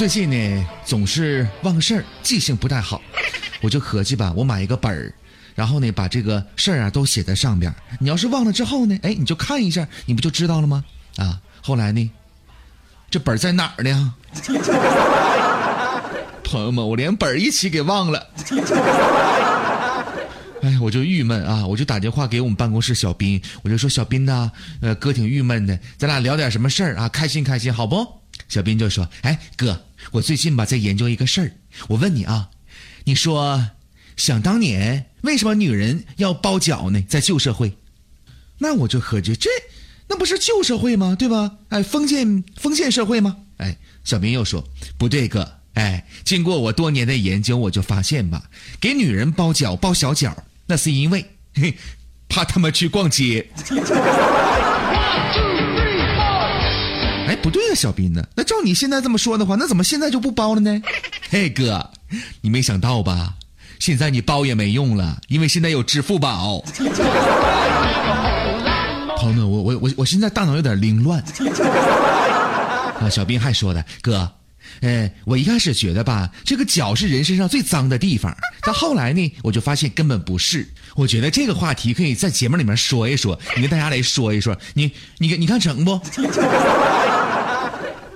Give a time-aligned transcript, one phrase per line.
[0.00, 3.02] 最近呢总是忘事儿，记性不太好，
[3.60, 5.12] 我就合计吧，我买一个本儿，
[5.54, 7.70] 然后呢把这个事儿啊都写在上边。
[7.98, 10.82] 你要是忘了之后呢，哎，你就看一下，你不就知道了吗？
[11.16, 12.10] 啊，后来呢，
[13.10, 14.14] 这本儿在哪儿呢？
[16.44, 18.26] 朋友们，我连本儿一起给忘了。
[20.62, 21.66] 哎，我就郁闷啊！
[21.66, 27.06] 我就打电话给我们办公室小斌，我就说小斌呐，呃，哥挺郁闷的，咱俩聊点什么事儿啊？
[27.10, 28.19] 开心开心，好不？
[28.50, 31.52] 小斌就说：“哎，哥，我最近吧在研究一个事儿，
[31.88, 32.50] 我问你啊，
[33.04, 33.70] 你说，
[34.16, 37.00] 想当年为什么女人要包饺呢？
[37.08, 37.72] 在旧社会，
[38.58, 39.48] 那我就合计这，
[40.08, 41.16] 那不是旧社会吗？
[41.18, 41.52] 对吧？
[41.70, 43.38] 哎，封建封建社会吗？
[43.58, 50.34] 哎，小斌又说不对，哥，哎，经过我多年的研究，我就发现吧，给女人包饺包小饺。”
[50.66, 51.24] 那是因为，
[52.28, 53.48] 怕他们去逛街。
[57.80, 58.22] 小斌呢？
[58.36, 60.82] 那照你现在这么说的话，那怎么现在就不包了呢？
[61.30, 61.90] 嘿，哥，
[62.42, 63.34] 你没想到吧？
[63.78, 66.62] 现在你包也没用了，因为现在有支付宝。
[69.16, 71.24] 朋友们，我我我我现在大脑有点凌乱。
[73.00, 74.30] 啊，小斌还说的，哥。
[74.82, 80.68] 哎，我一开始觉得吧，这个脚是人身上最脏的地方，但后来呢，我就发现根本不是。
[80.94, 86.00] 我觉得这个话题可以在节目里面说一说，你跟大家来说一说，你你你看成不？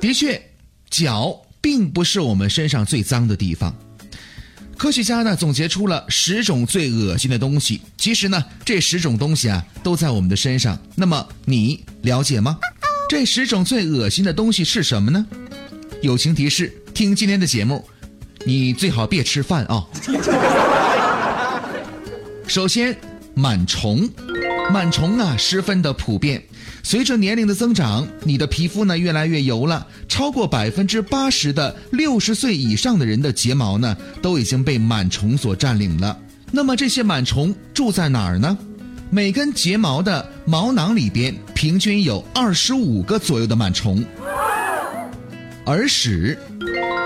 [0.05, 0.38] 的确，
[0.91, 3.74] 脚并不是我们身上最脏的地方。
[4.77, 10.78] 科学家呢总结出了十种最恶心的东西，其实呢这十种东西啊都在我们的身上。
[10.94, 12.58] 那么你了解吗？
[13.08, 15.27] 这十种最恶心的东西是什么呢？
[16.02, 17.82] 友情提示：听今天的节目，
[18.44, 19.86] 你最好别吃饭啊。
[22.47, 22.94] 首先，
[23.34, 24.06] 螨虫，
[24.70, 26.44] 螨虫啊十分的普遍。
[26.87, 29.87] 随着年龄的增长，你的皮肤呢越来越油了。
[30.07, 36.17] 超过百分之八十的六十岁以上的人的睫毛呢都已经被螨虫所占领了。
[36.53, 38.56] 那么这些螨虫住在哪儿呢？
[39.09, 44.05] 每根睫毛的毛囊里边平均有二十五个左右的螨虫。
[45.65, 46.39] 耳屎，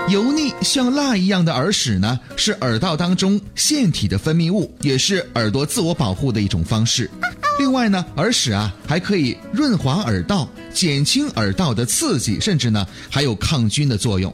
[0.09, 7.09] 油腻像蜡一样的耳屎呢，是耳道当中腺体的分泌物，也是耳朵自我保护的一种方式。
[7.59, 14.33] 另外呢，耳屎啊还可以润滑耳道，减轻耳道的刺激，甚至呢还有抗菌的作用。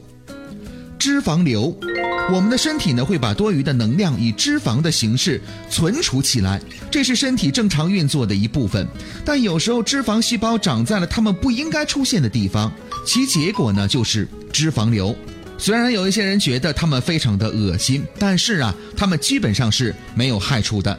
[0.96, 1.76] 脂肪瘤，
[2.32, 8.86] 我们的身体呢会把多余的能量以脂肪的形式存储起来，这是身体正常运作的一部分。
[9.24, 12.72] 但有时候脂肪细胞长在了它们不应该出现的地方。
[13.04, 15.14] 其结果呢，就是脂肪瘤。
[15.58, 20.96] 虽然有一些人觉得它们非常的恶心，但是啊，它们基本上是没有害处的。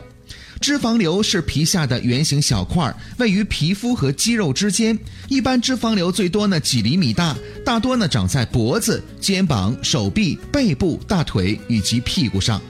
[0.60, 4.98] 脂肪瘤是皮下的圆形小块，位于皮肤和肌肉之间。
[5.28, 7.36] 一般脂肪瘤最多呢几厘米大，
[7.66, 12.62] 大多呢长在脖子、肩膀、手臂、背部、大腿以及屁股上。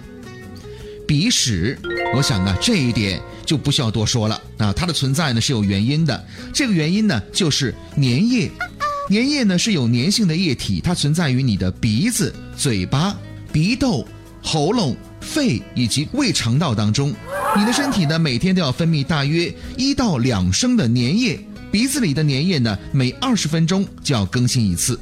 [1.08, 1.78] 鼻屎，
[2.16, 6.26] 我想啊，这一点就不需要多说了啊，它的存在呢是有原因的。
[6.54, 8.52] 这个原因呢就是粘液。
[9.10, 13.18] 粘液呢是有粘性的液体，它存在于你的鼻子、嘴巴、
[13.54, 14.06] 鼻窦、
[14.44, 17.16] 喉咙、肺以及胃肠道当中。
[17.58, 21.40] 你的身体呢每天都要分泌大约一到两升的粘液，
[21.72, 25.00] 鼻子里的粘液呢每二十分钟就要更新一次。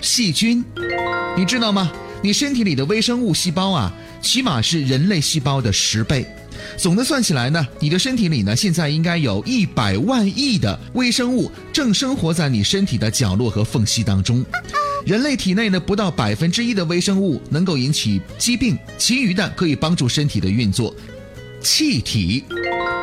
[0.00, 0.64] 细菌，
[1.36, 1.92] 你知道吗？
[2.22, 6.26] 你身体里的微生物细胞啊，起码是人类细胞的十倍。
[6.78, 14.42] 总的算起来呢，你的身体里呢，现在应该有一百万亿的微生物正生活在你身体的角落和缝隙当中。
[15.04, 20.94] 人类体内呢，不到百分之一的微生物能够引起疾病，其余的可以帮助身体的运作。
[21.62, 22.44] 气体，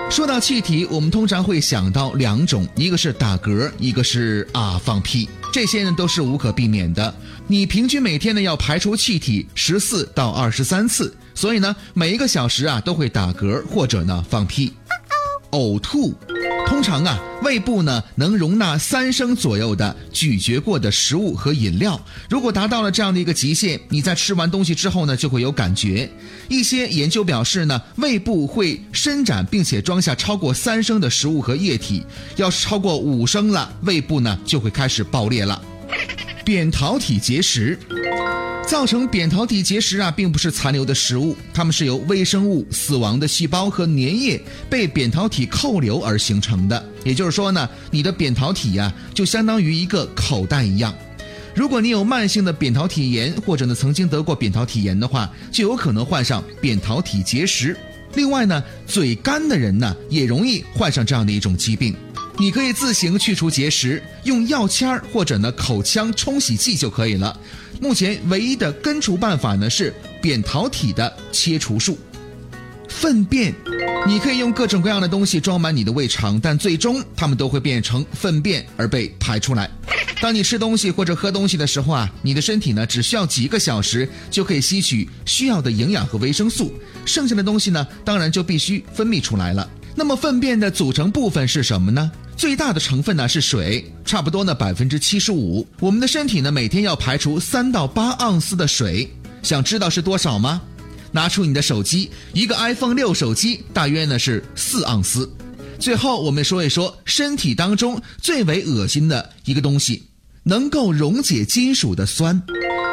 [0.10, 5.30] 说到气体，我们通常会想到两种，一个是打嗝，一个是啊放屁。
[5.54, 7.14] 这些呢都是无可避免的。
[7.48, 11.16] 你平均每天呢要排出气体十四到二十三次。
[11.34, 14.74] 所以呢，每一个小时啊都会打嗝或者呢放屁、
[15.52, 16.16] 呕吐。
[16.68, 22.00] 通常啊，胃部呢能容纳三升左右的咀嚼过的食物和饮料。
[22.30, 26.10] 如果达到了这样的一个极限，你在吃完东西之后呢就会有感觉。
[26.50, 32.04] 一些研究表示呢，胃部会伸展并且装下超过三升的食物和液体。
[32.36, 35.60] 要是超过五升了，胃部呢就会开始爆裂了。
[36.44, 37.80] 扁桃体结石。
[38.68, 46.86] 造成扁桃体结石啊，并不是残留的食物，它们是由微生物、死亡的细胞和粘液被扁桃体扣留而形成的。
[47.06, 50.94] 也就是说呢，你的扁桃体呀，就相当于一个口袋一样。
[51.56, 57.76] 如果你有慢性的扁桃体炎，或者呢曾经得过扁桃体炎的话，就有可能患上扁桃体结石。
[58.16, 61.96] 另外呢，嘴干的人呢，也容易患上这样的一种疾病。
[62.40, 67.38] 你可以自行去除结石，用药签儿或者呢口腔冲洗剂就可以了。
[67.82, 71.98] 目前唯一的根除办法呢是扁桃体的切除术。
[72.88, 73.54] 粪便，
[74.08, 79.70] 你可以用各种各样的东西装满你的胃肠，但最终它们都会变成粪便而被排出来。
[80.22, 86.72] 当你吃东西或者喝东西的时候啊，你的身体呢只需要几个小时就可以吸取需要的营养和维生素，
[87.04, 89.68] 剩下的东西呢当然就必须分泌出来了。
[89.96, 92.12] 那么粪便的组成部分是什么呢？
[92.38, 95.68] 最大的成分呢是水，差不多呢百分之七十五。
[95.80, 99.12] 我们的身体呢每天要排出三到八盎司的水，
[99.42, 100.62] 想知道是多少吗？
[101.12, 105.28] 拿出你的手机，一个 iPhone 六手机大约呢是四盎司。
[105.80, 110.04] 最后我们说一说身体当中最为恶心的一个东西，
[110.44, 112.40] 能够溶解金属的酸。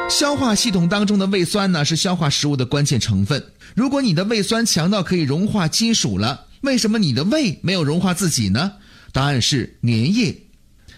[0.08, 3.44] 消化系统当中的胃酸呢是消化食物的关键成分。
[3.74, 8.72] 如果你的胃酸强到可以融化金属了，为什么你的胃没有融化自己呢？
[9.14, 10.36] 答案是粘液。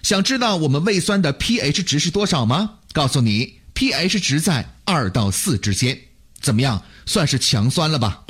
[0.03, 2.79] 想知道我们胃酸的 pH 值是多少吗？
[2.95, 5.99] 告诉你，pH 值在二到四之间。
[6.41, 8.25] 怎么样，算是强酸了吧？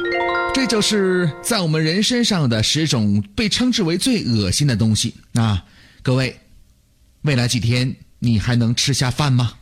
[0.53, 5.15] 这就是在我们人身上的十种被称之为最恶心的东西。
[5.31, 5.63] 那
[6.03, 6.37] 各位，
[7.23, 9.53] 未来几天你还能吃下饭吗？